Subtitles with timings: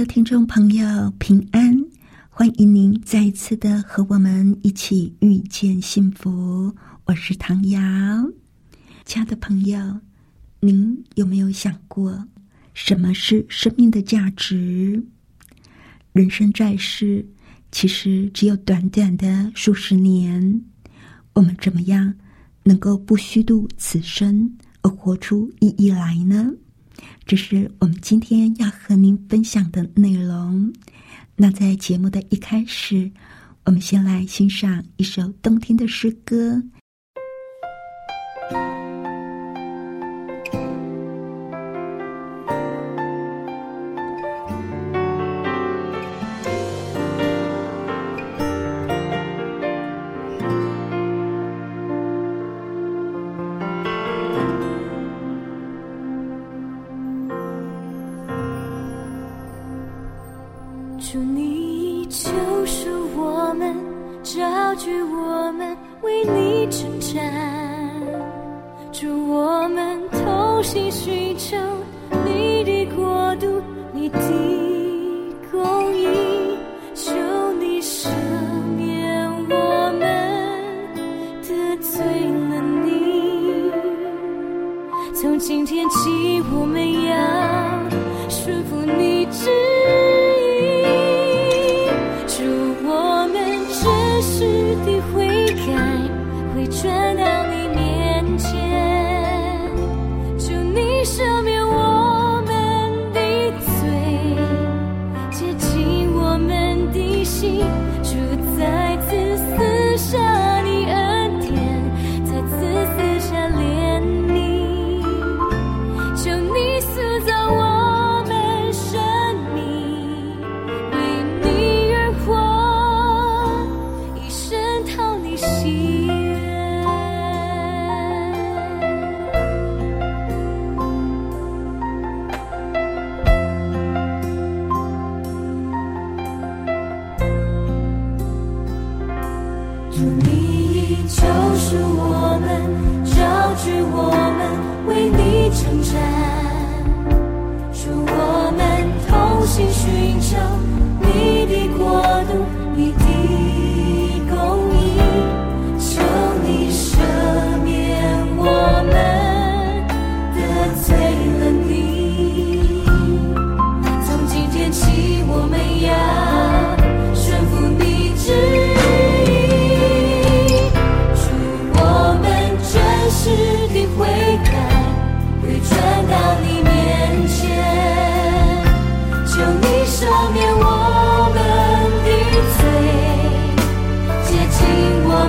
[0.00, 1.76] 的听众朋友，平安！
[2.30, 6.74] 欢迎您再一次的和我们一起遇见幸福。
[7.04, 7.78] 我是唐瑶，
[9.04, 10.00] 亲爱的朋友，
[10.60, 12.26] 您有没有想过，
[12.72, 15.04] 什么是生命的价值？
[16.14, 17.28] 人生在世，
[17.70, 20.62] 其实只有短短的数十年，
[21.34, 22.14] 我们怎么样
[22.62, 26.50] 能够不虚度此生，而活出意义来呢？
[27.26, 30.72] 这是我们今天要和您分享的内容。
[31.36, 33.10] 那在节目的一开始，
[33.64, 36.62] 我们先来欣赏一首动听的诗歌。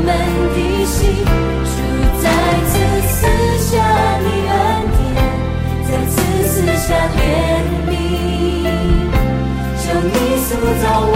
[0.03, 0.09] 们
[0.53, 0.99] 的心。
[1.71, 1.75] 主，
[2.21, 2.25] 再
[2.69, 2.71] 次
[3.07, 3.19] 赐
[3.59, 3.69] 下
[4.19, 4.53] 你恩
[4.97, 4.99] 典，
[5.87, 6.13] 再次
[6.47, 7.19] 赐下怜
[7.87, 7.89] 悯。
[9.77, 10.49] 求你塑
[10.81, 11.15] 造我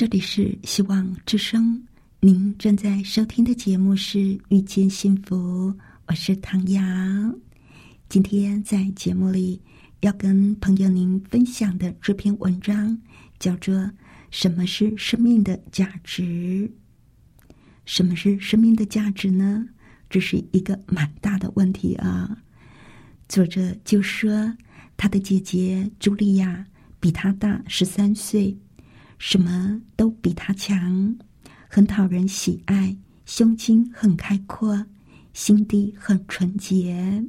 [0.00, 1.78] 这里是希望之声，
[2.20, 4.18] 您正在收听的节目是
[4.48, 5.36] 《遇见幸福》，
[6.06, 6.80] 我是唐瑶。
[8.08, 9.60] 今天在节目里
[10.00, 12.98] 要跟朋友您分享的这篇文章
[13.38, 13.74] 叫做
[14.30, 16.22] 《什么是生命的价值》。
[17.84, 19.66] 什么是生命的价值呢？
[20.08, 22.38] 这是一个蛮大的问题啊。
[23.28, 24.50] 作者就说，
[24.96, 26.64] 他的姐姐茱莉亚
[26.98, 28.56] 比他大十三岁。
[29.20, 31.14] 什么都比他强，
[31.68, 32.96] 很讨人喜爱，
[33.26, 34.86] 胸襟很开阔，
[35.34, 37.22] 心地很纯洁。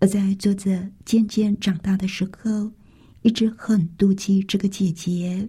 [0.00, 2.72] 而在作者渐渐长大的时候，
[3.22, 5.48] 一直很妒忌这个姐姐。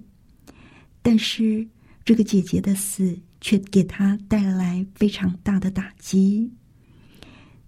[1.02, 1.68] 但是
[2.06, 6.48] 这个姐姐的死却给他带来非常大的打击。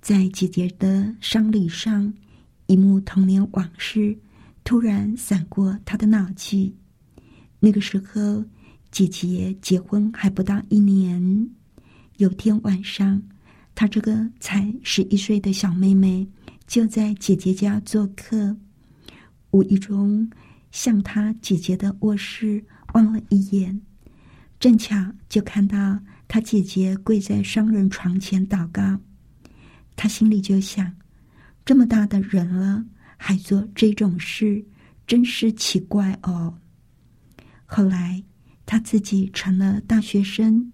[0.02, 2.14] 在姐姐的丧礼上，
[2.68, 4.16] 一幕童年往事
[4.64, 6.76] 突然闪过他的脑际。
[7.64, 8.44] 那个时候，
[8.90, 11.48] 姐姐结婚还不到一年。
[12.18, 13.22] 有天晚上，
[13.76, 16.28] 她这个才十一岁的小妹妹
[16.66, 18.58] 就在姐姐家做客，
[19.52, 20.28] 无意中
[20.72, 22.66] 向她姐姐的卧室
[22.96, 23.80] 望了一眼，
[24.60, 24.96] 正巧
[25.30, 29.00] 就看到她姐姐跪在双人床前祷告。
[29.96, 30.92] 她心里就想：
[31.64, 32.84] 这么大的人了，
[33.18, 34.66] 还做这种事，
[35.06, 36.58] 真是奇怪哦。
[37.74, 38.22] 后来，
[38.66, 40.70] 他自己成了大学生，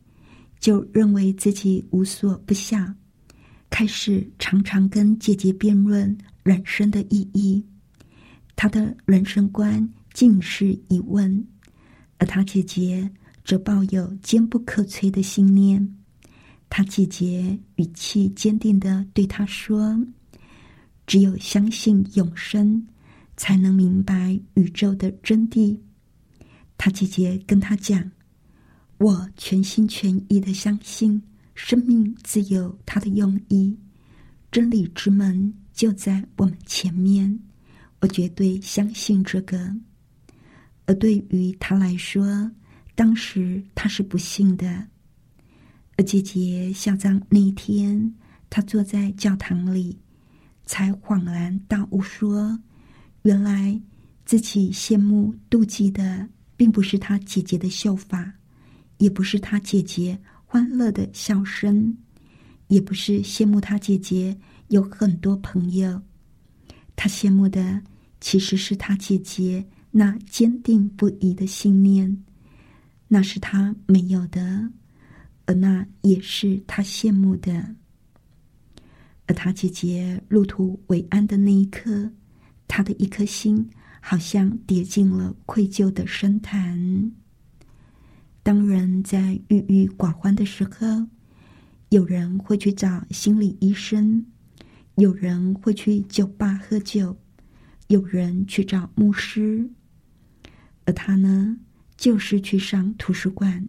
[0.60, 2.76] 就认为自己无所不晓，
[3.70, 7.64] 开始常常跟姐姐辩论人生的意义。
[8.56, 11.46] 他的人生观尽是疑问，
[12.18, 13.08] 而他姐姐
[13.46, 15.88] 则抱有坚不可摧的信念。
[16.68, 20.04] 他姐姐语气坚定的对他说
[21.06, 22.84] ：“只有相信永生，
[23.38, 25.78] 才能明白宇宙的真谛。”
[26.78, 28.12] 他姐姐跟他讲
[29.00, 31.20] ：“我全心全意的相信，
[31.56, 33.76] 生命自有它的用意，
[34.52, 37.40] 真理之门就在我们前面。
[38.00, 39.76] 我绝对相信这个。
[40.86, 42.50] 而对于他来说，
[42.94, 44.88] 当时他是不信的。
[45.98, 48.14] 而姐姐下葬那一天，
[48.52, 49.98] 他坐在教堂里，
[50.64, 52.60] 才恍然大悟，说：
[53.24, 53.82] 原来
[54.26, 58.34] 自己羡慕妒忌的。”并不是他姐姐的秀发，
[58.98, 61.96] 也不是他姐姐欢乐的笑声，
[62.68, 64.36] 也不是羡慕他姐姐
[64.70, 66.02] 有很多朋友。
[66.96, 67.82] 他羡慕的
[68.20, 72.24] 其实是他姐姐那坚定不移的信念，
[73.08, 74.68] 那是他没有的，
[75.46, 77.76] 而那也是他羡慕的。
[79.28, 82.10] 而他姐姐入土为安的那一刻，
[82.68, 83.70] 他的一颗心。
[84.00, 87.12] 好像跌进了愧疚的深潭。
[88.44, 91.08] 当人在郁郁寡欢的时候，
[91.90, 94.26] 有人会去找心理医生，
[94.96, 97.18] 有人会去酒吧喝酒，
[97.88, 99.70] 有人去找牧师，
[100.86, 101.58] 而他呢，
[101.98, 103.68] 就是去上图书馆。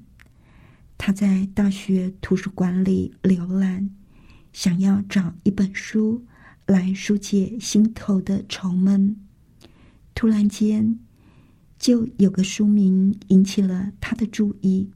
[0.97, 3.91] 他在大学图书馆里浏览，
[4.53, 6.25] 想要找一本书
[6.67, 9.17] 来疏解心头的愁闷。
[10.19, 10.99] 突然间，
[11.79, 14.91] 就有个书名引起了他的注意。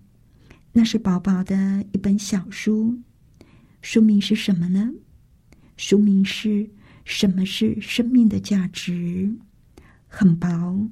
[0.72, 2.98] 那是薄薄的一本小书，
[3.82, 4.92] 书名是什么呢？
[5.76, 6.48] 书名是
[7.04, 8.92] 《什么是生命的价值》。
[10.08, 10.88] 很薄，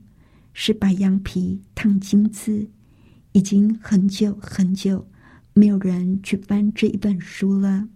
[0.52, 2.70] 是白羊皮烫金字，
[3.32, 5.08] 已经很久很久
[5.54, 7.88] 没有人去翻这一本书了。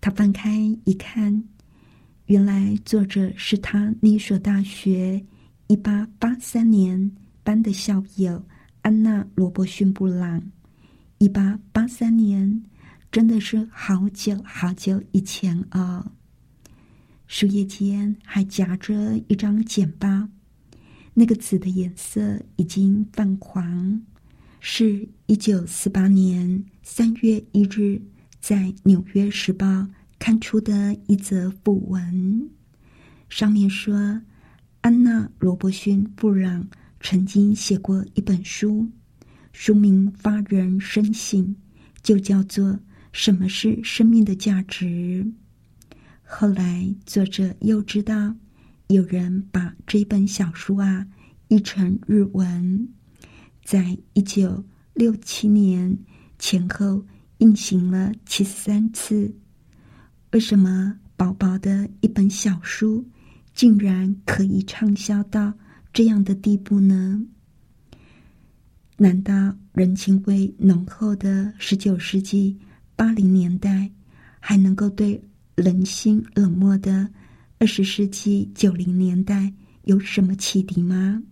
[0.00, 1.42] 他翻开一看，
[2.26, 5.26] 原来作者是他那所大学。
[5.70, 7.12] 一八八三年
[7.44, 8.44] 班的校友
[8.82, 10.42] 安娜·罗伯逊·布朗。
[11.18, 12.64] 一八八三年，
[13.12, 16.10] 真的是好久好久以前啊！
[17.28, 20.08] 书页间还夹着一张简报，
[21.14, 24.02] 那个纸的颜色已经泛黄，
[24.58, 28.02] 是一九四八年三月一日
[28.40, 29.64] 在《纽约时报》
[30.18, 32.50] 刊出的一则讣文，
[33.28, 34.20] 上面说。
[34.82, 36.66] 安娜·罗伯逊·布朗
[37.00, 38.88] 曾经写过一本书，
[39.52, 41.54] 书名发人深省，
[42.02, 42.68] 就叫做
[43.12, 44.86] 《什么是生命的价值》。
[46.22, 48.34] 后来，作者又知道
[48.86, 51.06] 有人把这本小书啊
[51.48, 52.88] 译成日文，
[53.62, 55.98] 在一九六七年
[56.38, 57.04] 前后
[57.38, 59.34] 印行了七十三次。
[60.32, 63.06] 为什么薄薄的一本小书？
[63.54, 65.52] 竟然可以畅销到
[65.92, 67.24] 这样的地步呢？
[68.96, 72.58] 难道人情味浓厚的十九世纪
[72.96, 73.90] 八零年代，
[74.38, 75.22] 还能够对
[75.54, 77.08] 人心冷漠的
[77.58, 79.52] 二十世纪九零年代
[79.84, 81.22] 有什么启迪吗？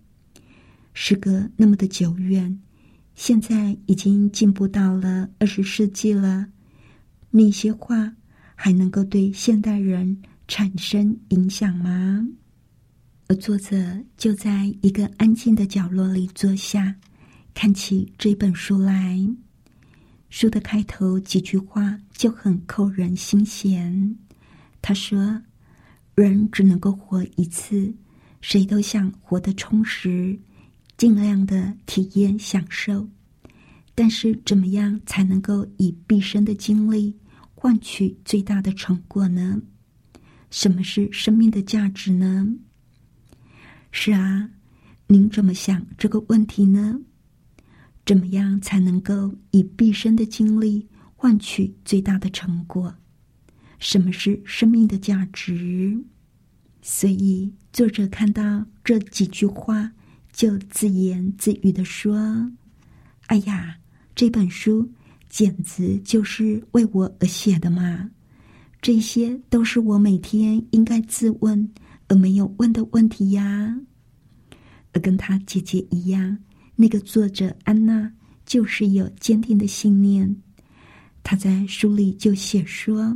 [0.94, 2.58] 时隔那么的久远，
[3.14, 6.46] 现在已经进步到了二十世纪了，
[7.30, 8.14] 那些话
[8.54, 12.26] 还能够对现代人产生影响吗？
[13.28, 13.76] 而作者
[14.16, 16.96] 就在一个安静的角落里坐下，
[17.52, 19.20] 看起这本书来。
[20.30, 24.16] 书的开头几句话就很扣人心弦。
[24.80, 25.42] 他说
[26.16, 27.94] ：“人只能够活一次，
[28.40, 30.38] 谁都想活得充实，
[30.96, 33.06] 尽量的体验享受。
[33.94, 37.14] 但是，怎么样才能够以毕生的精力
[37.54, 39.60] 换取最大的成果呢？
[40.50, 42.46] 什么是生命的价值呢？”
[43.90, 44.50] 是啊，
[45.06, 47.00] 您怎么想这个问题呢？
[48.04, 52.94] 怎么样才能够以毕生的精力换取最大的成果？
[53.78, 56.02] 什么是生命的价值？
[56.80, 59.92] 所以作者看到这几句话，
[60.32, 62.50] 就自言自语的说
[63.28, 63.78] ：“哎呀，
[64.14, 64.90] 这本书
[65.28, 68.10] 简直就是为我而写的嘛！
[68.80, 71.70] 这些都是我每天应该自问。”
[72.10, 73.78] 而没有问的问题呀，
[74.94, 76.38] 而跟他姐姐一样，
[76.74, 78.10] 那个作者安娜
[78.46, 80.34] 就是有坚定的信念。
[81.22, 83.14] 他在书里就写说：“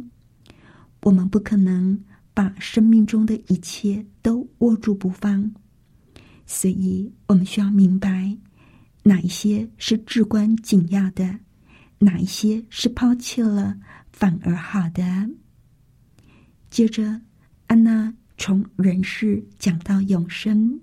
[1.04, 1.98] 我们不可能
[2.34, 5.50] 把生命中的一切都握住不放，
[6.44, 8.36] 所以我们需要明白
[9.04, 11.38] 哪一些是至关紧要的，
[11.98, 13.74] 哪一些是抛弃了
[14.12, 15.02] 反而好的。”
[16.72, 17.20] 接着，
[17.66, 18.12] 安娜。
[18.38, 20.80] 从人世讲到永生，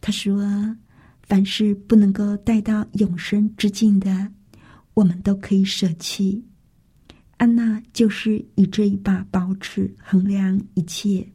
[0.00, 0.74] 他说
[1.26, 4.32] ：“凡是不能够带到永生之境的，
[4.94, 6.42] 我们都可以舍弃。”
[7.36, 11.28] 安娜就是以这一把宝尺衡量一切，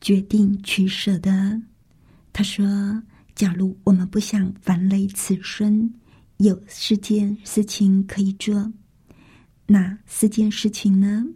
[0.00, 1.60] 决定取舍的。
[2.32, 3.02] 他说
[3.34, 5.92] ：“假如我们不想烦累此生，
[6.36, 8.72] 有四件事情可以做，
[9.66, 11.26] 哪四件事情呢？”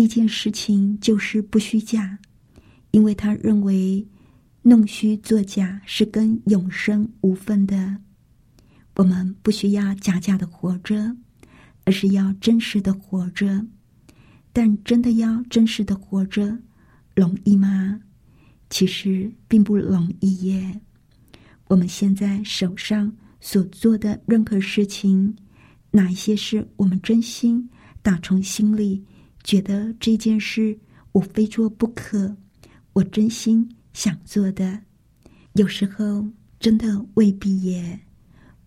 [0.00, 2.18] 第一件事情就是不虚假，
[2.90, 4.02] 因为他认为
[4.62, 7.98] 弄虚作假是跟永生无分的。
[8.94, 11.14] 我们不需要假假的活着，
[11.84, 13.66] 而是要真实的活着。
[14.54, 16.56] 但真的要真实的活着，
[17.14, 18.00] 容易吗？
[18.70, 20.80] 其实并不容易耶。
[21.66, 25.36] 我们现在手上所做的任何事情，
[25.90, 27.68] 哪一些是我们真心
[28.00, 29.04] 打从心里？
[29.42, 30.78] 觉得这件事
[31.12, 32.36] 我非做不可，
[32.92, 34.78] 我真心想做的，
[35.54, 36.26] 有时候
[36.58, 37.98] 真的未必耶。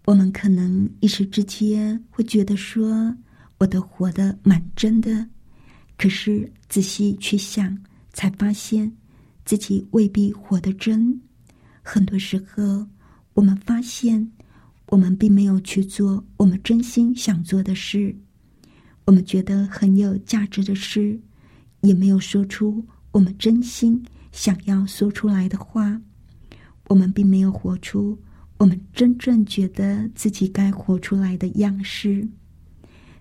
[0.06, 3.16] 我们可能一时之间会觉得说
[3.58, 5.26] 我都活得蛮真的，
[5.98, 7.78] 可是仔细去想，
[8.12, 8.92] 才发现
[9.46, 11.22] 自己未必活得真。
[11.82, 12.86] 很多时候，
[13.34, 14.30] 我们发现
[14.88, 18.14] 我们并没有去做我们真心想做的事。
[19.06, 21.20] 我们觉得很有价值的事，
[21.82, 26.02] 也没有说出我们真心想要说出来的话。
[26.88, 28.18] 我们并没有活出
[28.58, 32.28] 我们真正觉得自己该活出来的样式。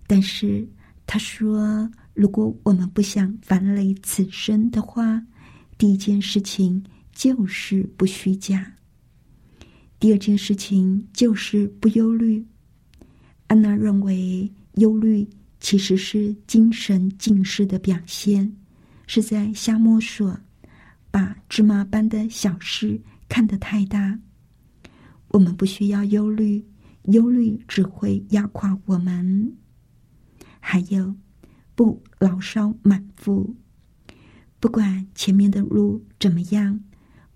[0.06, 0.66] 但是
[1.06, 5.22] 他说，如果我们不想反累此生的话，
[5.78, 8.72] 第一件事情就是不虚假。
[9.98, 12.44] 第二件事情就是不忧虑。
[13.46, 15.26] 安娜认为忧虑。
[15.62, 18.52] 其实是精神近视的表现，
[19.06, 20.36] 是在瞎摸索，
[21.08, 24.18] 把芝麻般的小事看得太大。
[25.28, 26.66] 我们不需要忧虑，
[27.04, 29.56] 忧虑只会压垮我们。
[30.58, 31.14] 还有，
[31.76, 33.54] 不牢骚满腹。
[34.58, 36.80] 不管前面的路怎么样，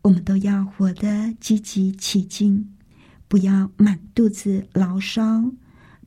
[0.03, 2.75] 我们都要活得积极起劲，
[3.29, 5.53] 不要满肚子牢骚，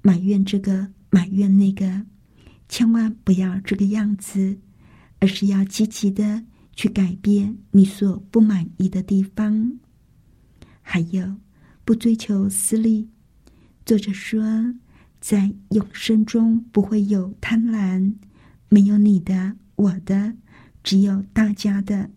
[0.02, 0.92] 埋怨这个。
[1.10, 2.06] 埋怨那个，
[2.68, 4.58] 千万不要这个样子，
[5.20, 6.44] 而是要积极的
[6.76, 9.80] 去改变你所不满意的地方。
[10.82, 11.36] 还有，
[11.84, 13.10] 不追求私利。
[13.86, 14.76] 作者说，
[15.20, 18.14] 在永生中不会有贪婪，
[18.70, 20.36] 没有你的、我的，
[20.84, 22.12] 只有大家的。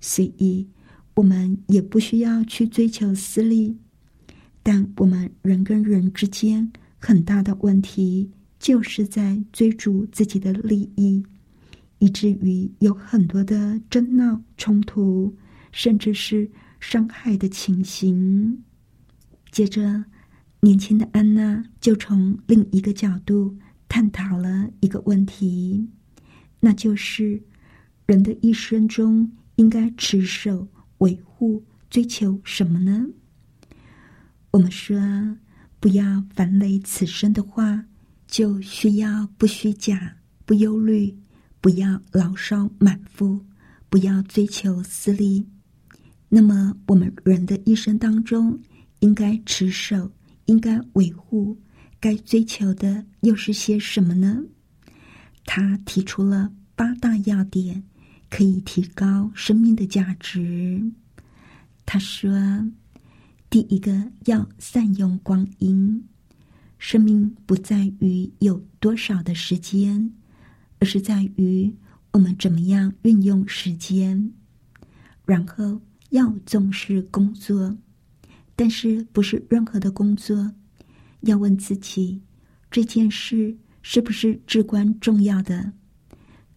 [0.00, 0.68] 所以，
[1.14, 3.78] 我们也不需要去追求私利，
[4.62, 6.70] 但我们人跟人之间。
[7.04, 8.30] 很大的问题
[8.60, 11.20] 就是在追逐自己的利益，
[11.98, 15.36] 以至于有很多的争闹、冲突，
[15.72, 18.62] 甚至是伤害的情形。
[19.50, 20.04] 接着，
[20.60, 25.88] 年轻的安娜就从另一个角度探讨了一个问题，
[26.60, 27.42] 那就是
[28.06, 30.68] 人的一生中应该持守、
[30.98, 33.08] 维护、追求什么呢？
[34.52, 34.96] 我们说，
[35.82, 37.84] 不要烦累此生的话，
[38.28, 41.12] 就需要不虚假、不忧虑，
[41.60, 43.44] 不要牢骚满腹，
[43.88, 45.44] 不要追求私利。
[46.28, 48.56] 那么，我们人的一生当中，
[49.00, 50.08] 应该持守、
[50.44, 51.58] 应该维护、
[51.98, 54.40] 该追求的又是些什么呢？
[55.44, 57.82] 他提出了八大要点，
[58.30, 60.80] 可以提高生命的价值。
[61.84, 62.30] 他说。
[63.52, 63.92] 第一个
[64.24, 66.02] 要善用光阴，
[66.78, 70.10] 生命不在于有多少的时间，
[70.78, 71.70] 而是在于
[72.12, 74.32] 我们怎么样运用时间。
[75.26, 75.78] 然后
[76.08, 77.76] 要重视工作，
[78.56, 80.50] 但是不是任何的工作，
[81.20, 82.22] 要问自己
[82.70, 85.74] 这件事是不是至关重要的？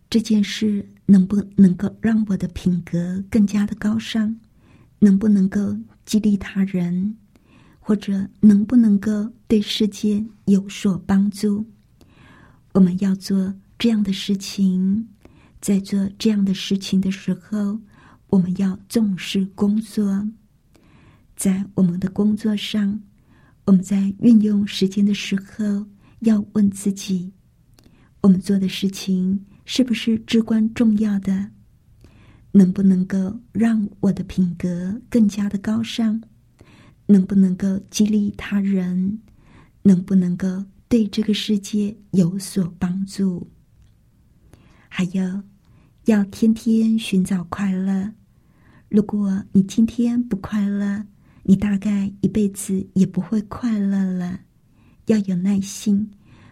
[0.09, 4.39] 这件事能不能够让我的品格更加的高尚？
[4.99, 5.75] 能不能够？
[6.05, 7.17] 激励他人，
[7.79, 11.65] 或者能不能够对世界有所帮助？
[12.73, 15.07] 我们要做这样的事情，
[15.59, 17.79] 在做这样的事情的时候，
[18.27, 20.29] 我们要重视工作。
[21.35, 23.01] 在我们的工作上，
[23.65, 25.87] 我们在运用时间的时候，
[26.19, 27.31] 要问自己：
[28.21, 31.49] 我们做的事情是不是至关重要的？
[32.57, 36.21] 能不能够让我的品格更加的高尚？
[37.05, 39.19] 能不能够激励他人？
[39.81, 43.45] 能不能够对这个世界有所帮助？
[44.87, 45.43] 还有，
[46.05, 48.13] 要天天寻找快乐。
[48.87, 51.05] 如果你今天不快乐，
[51.43, 54.39] 你大概一辈子也不会快乐了。
[55.07, 56.09] 要有耐心，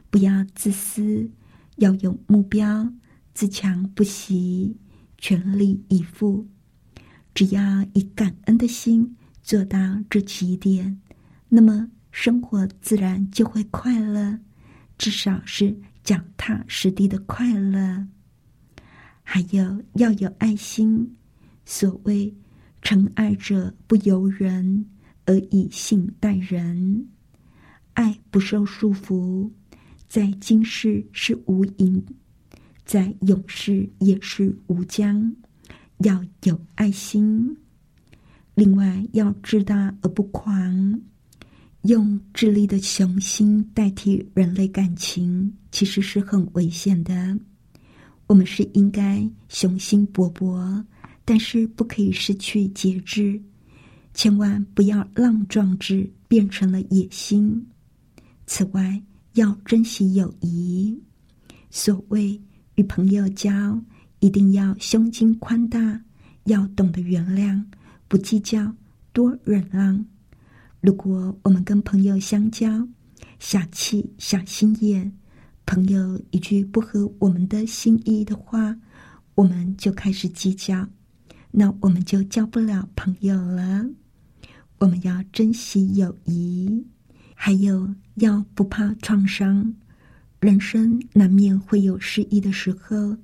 [0.09, 1.31] 不要自私，
[1.77, 2.91] 要有目标，
[3.33, 4.75] 自强不息。
[5.23, 6.45] 全力以赴，
[7.33, 10.99] 只要以感恩的心做到这几点，
[11.47, 14.37] 那么生活自然就会快乐，
[14.97, 18.05] 至少是脚踏实地的快乐。
[19.23, 21.15] 还有要有爱心，
[21.63, 22.35] 所谓
[22.83, 24.85] “诚爱者不由人，
[25.23, 27.07] 而以信待人”，
[27.95, 29.49] 爱不受束缚，
[30.09, 32.03] 在今世是无垠。
[32.85, 35.33] 在永世也是无疆，
[35.99, 37.55] 要有爱心。
[38.55, 41.01] 另外，要志大而不狂，
[41.83, 47.37] 用智力的雄心代替人类感情，其实是很危险的。
[48.27, 50.83] 我们是应该雄心勃勃，
[51.25, 53.41] 但是不可以失去节制，
[54.13, 57.65] 千万不要让壮志变成了野心。
[58.45, 59.01] 此外，
[59.33, 61.01] 要珍惜友谊。
[61.71, 62.39] 所谓。
[62.75, 63.81] 与朋友交，
[64.19, 66.01] 一定要胸襟宽大，
[66.45, 67.63] 要懂得原谅，
[68.07, 68.73] 不计较，
[69.11, 70.05] 多忍让。
[70.81, 72.87] 如果我们跟朋友相交，
[73.39, 75.11] 小气、小心眼，
[75.65, 78.75] 朋友一句不合我们的心意的话，
[79.35, 80.87] 我们就开始计较，
[81.51, 83.85] 那我们就交不了朋友了。
[84.79, 86.85] 我们要珍惜友谊，
[87.35, 89.73] 还有要不怕创伤。
[90.43, 93.15] 人生难免会有失意的时候，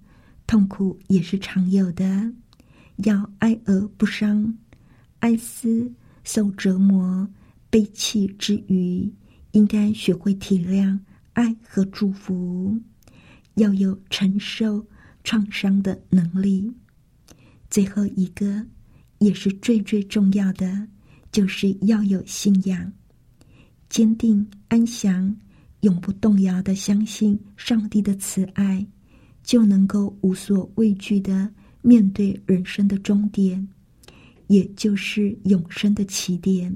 [0.47, 2.31] 痛苦也是常有的。
[3.03, 4.57] 要爱而不伤，
[5.19, 5.91] 爱思
[6.23, 7.27] 受折磨、
[7.69, 9.11] 悲泣之余，
[9.51, 10.97] 应该学会体谅、
[11.33, 12.79] 爱和祝福。
[13.55, 14.87] 要有承受
[15.25, 16.71] 创伤的能力。
[17.69, 18.65] 最后一个，
[19.17, 20.87] 也是最最重要的，
[21.33, 22.93] 就是要有信仰，
[23.89, 25.35] 坚定安详。
[25.81, 28.85] 永不动摇的相信上帝的慈爱，
[29.43, 31.49] 就能够无所畏惧的
[31.81, 33.65] 面对人生的终点，
[34.47, 36.75] 也就是永生的起点，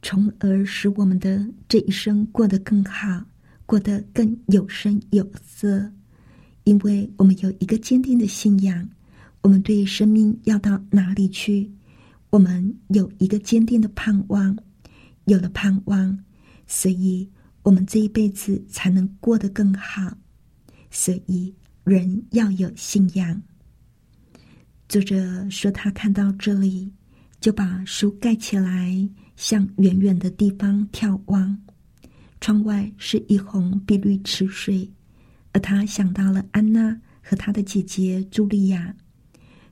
[0.00, 3.22] 从而使我们的这一生过得更好，
[3.66, 5.92] 过得更有声有色。
[6.64, 8.88] 因为我们有一个坚定的信仰，
[9.42, 11.70] 我们对生命要到哪里去，
[12.30, 14.56] 我们有一个坚定的盼望，
[15.26, 16.18] 有了盼望，
[16.66, 17.28] 所以。
[17.66, 20.16] 我们这一辈子才能过得更好，
[20.88, 21.52] 所以
[21.82, 23.42] 人要有信仰。
[24.88, 26.92] 作者说，他看到这里，
[27.40, 28.96] 就把书盖起来，
[29.34, 31.60] 向远远的地方眺望。
[32.40, 34.88] 窗外是一泓碧绿池水，
[35.50, 38.94] 而他想到了安娜和她的姐姐茱莉亚。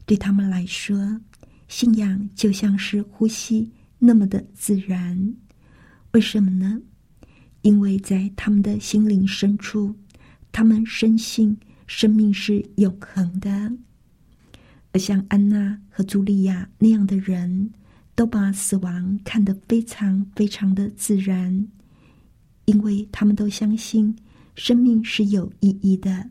[0.04, 1.20] 对他们来说，
[1.68, 5.36] 信仰就像是呼吸那么的自然。
[6.10, 6.82] 为什么呢？
[7.64, 9.94] 因为在他们的心灵深处，
[10.52, 13.72] 他们深信生命是永恒的。
[14.92, 17.72] 而像安娜和茱莉亚那样的人，
[18.14, 21.66] 都把死亡看得非常非常的自然，
[22.66, 24.14] 因为他们都相信
[24.54, 26.30] 生命是有意义的。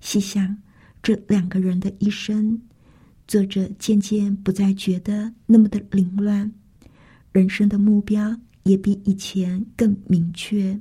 [0.00, 0.56] 细想
[1.02, 2.62] 这两个人的一生，
[3.26, 6.52] 作者渐渐不再觉得那么的凌乱，
[7.32, 8.38] 人生的目标。
[8.66, 10.78] 也比以前更明确。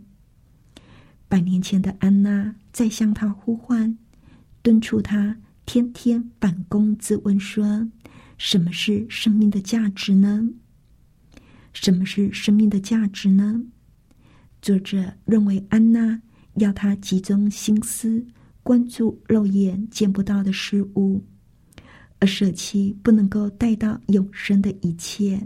[1.29, 3.95] 百年前的安娜在向他呼唤，
[4.63, 7.87] 敦促他天天反躬自问：说
[8.39, 10.49] 什么是生命的价值呢？
[11.73, 13.63] 什么是生命的价值呢？
[14.63, 16.19] 作者认为安娜
[16.55, 18.25] 要他集中心思
[18.63, 21.23] 关注肉眼见不到的事物，
[22.17, 25.39] 而舍弃不能够带到永生的一切。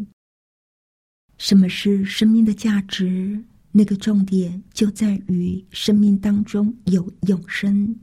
[1.40, 3.42] 什么是生命的价值？
[3.72, 7.96] 那个重点就在于生命当中有永生，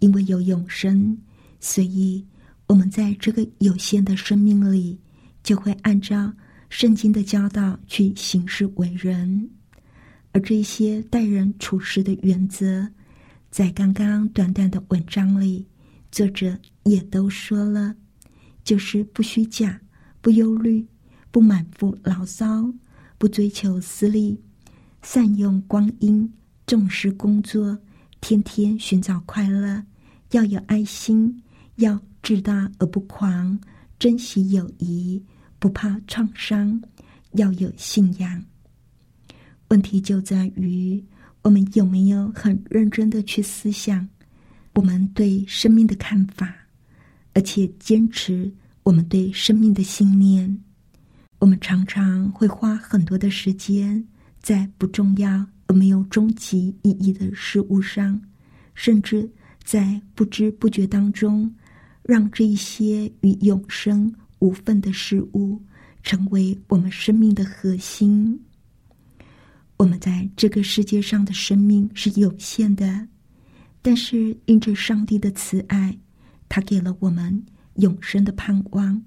[0.00, 1.16] 因为有永生，
[1.58, 2.22] 所以
[2.66, 5.00] 我们在这个有限的生命里，
[5.42, 6.30] 就会按照
[6.68, 9.48] 圣经的教导去行事为人。
[10.32, 12.86] 而这些待人处事的原则，
[13.50, 15.66] 在刚刚短短的文章里，
[16.12, 17.94] 作者也都说了，
[18.62, 19.80] 就是不虚假，
[20.20, 20.86] 不忧虑。
[21.30, 22.72] 不满腹牢骚，
[23.18, 24.38] 不追求私利，
[25.02, 26.32] 善用光阴，
[26.66, 27.78] 重视工作，
[28.20, 29.82] 天天寻找快乐。
[30.32, 31.42] 要有爱心，
[31.76, 33.58] 要志大而不狂，
[33.98, 35.22] 珍惜友谊，
[35.58, 36.80] 不怕创伤。
[37.32, 38.44] 要有信仰。
[39.68, 41.00] 问题就在于
[41.42, 44.08] 我们有没有很认真的去思想
[44.74, 46.52] 我们对生命的看法，
[47.34, 50.60] 而且坚持我们对生命的信念。
[51.40, 54.06] 我们常常会花很多的时间
[54.40, 58.20] 在不重要而没有终极意义的事物上，
[58.74, 59.28] 甚至
[59.64, 61.52] 在不知不觉当中，
[62.02, 65.58] 让这一些与永生无分的事物
[66.02, 68.38] 成为我们生命的核心。
[69.78, 73.08] 我们在这个世界上的生命是有限的，
[73.80, 75.98] 但是因着上帝的慈爱，
[76.50, 77.42] 他给了我们
[77.76, 79.02] 永生的盼望。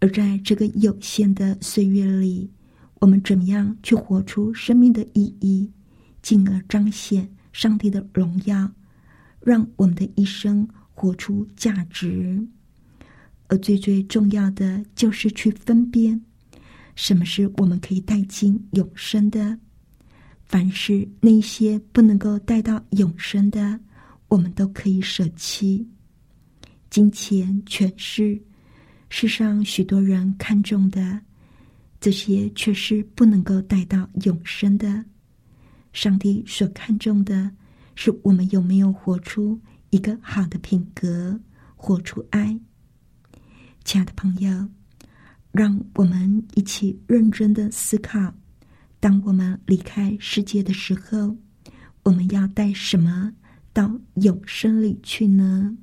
[0.00, 2.50] 而在这个有限的岁月里，
[3.00, 5.70] 我们怎么样去活出生命的意义，
[6.22, 8.72] 进而彰显上帝的荣耀，
[9.40, 12.42] 让我们的一生活出价值？
[13.48, 16.20] 而最最重要的就是去分辨，
[16.94, 19.58] 什么是我们可以带进永生的，
[20.46, 23.78] 凡是那些不能够带到永生的，
[24.28, 25.86] 我们都可以舍弃。
[26.88, 28.40] 金钱、权势。
[29.12, 31.20] 世上许多人看重的，
[32.00, 35.04] 这些却是不能够带到永生的。
[35.92, 37.50] 上帝所看重的，
[37.96, 41.38] 是我们有没有活出一个好的品格，
[41.74, 42.58] 活出爱。
[43.84, 44.68] 亲爱的朋友，
[45.50, 48.32] 让我们一起认真的思考：
[49.00, 51.36] 当我们离开世界的时候，
[52.04, 53.34] 我们要带什么
[53.72, 55.76] 到永生里去呢？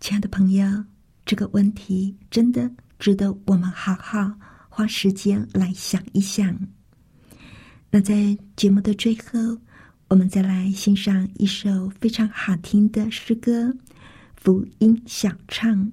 [0.00, 0.86] 亲爱的朋友。
[1.26, 4.32] 这个问题真的值得我们好好
[4.68, 6.56] 花时间来想一想。
[7.90, 9.58] 那在节目的最后，
[10.08, 13.64] 我们再来欣赏一首非常好听的诗歌
[14.36, 15.92] 《福音小唱》。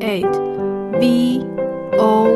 [0.00, 0.26] Eight.
[0.98, 1.44] V
[1.98, 2.26] o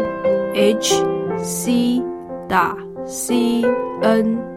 [0.54, 1.02] h
[1.42, 2.02] c
[2.48, 3.64] 打 c
[4.02, 4.49] n